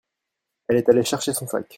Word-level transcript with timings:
Elle 0.67 0.77
est 0.77 0.89
allée 0.89 1.03
chercher 1.03 1.31
son 1.31 1.45
sac. 1.45 1.67